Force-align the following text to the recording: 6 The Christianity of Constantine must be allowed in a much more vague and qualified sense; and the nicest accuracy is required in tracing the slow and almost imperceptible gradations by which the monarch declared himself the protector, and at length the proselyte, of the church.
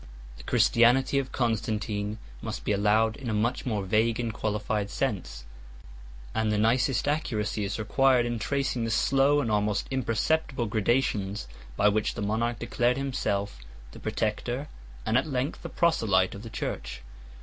6 0.37 0.37
The 0.39 0.43
Christianity 0.49 1.19
of 1.19 1.31
Constantine 1.31 2.17
must 2.41 2.63
be 2.63 2.71
allowed 2.71 3.17
in 3.17 3.29
a 3.29 3.35
much 3.35 3.67
more 3.67 3.83
vague 3.83 4.19
and 4.19 4.33
qualified 4.33 4.89
sense; 4.89 5.43
and 6.33 6.51
the 6.51 6.57
nicest 6.57 7.07
accuracy 7.07 7.63
is 7.65 7.77
required 7.77 8.25
in 8.25 8.39
tracing 8.39 8.83
the 8.83 8.89
slow 8.89 9.41
and 9.41 9.51
almost 9.51 9.85
imperceptible 9.91 10.65
gradations 10.65 11.47
by 11.77 11.87
which 11.87 12.15
the 12.15 12.23
monarch 12.23 12.57
declared 12.57 12.97
himself 12.97 13.59
the 13.91 13.99
protector, 13.99 14.67
and 15.05 15.19
at 15.19 15.27
length 15.27 15.61
the 15.61 15.69
proselyte, 15.69 16.33
of 16.33 16.41
the 16.41 16.49
church. 16.49 17.03